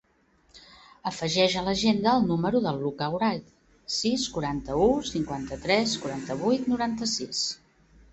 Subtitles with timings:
[1.09, 3.51] Afegeix a l'agenda el número del Lucca Wright:
[3.97, 7.43] sis, quaranta-u, cinquanta-tres, quaranta-vuit, noranta-sis.